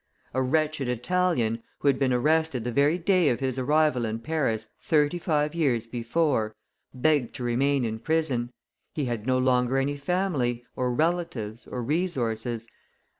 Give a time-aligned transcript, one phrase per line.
[0.33, 4.65] A wretched Italian, who had been arrested the very day of his arrival in Paris,
[4.79, 6.55] thirty five years before,
[6.91, 8.51] begged to remain in prison;
[8.95, 12.67] he had no longer any family, or relatives, or resources.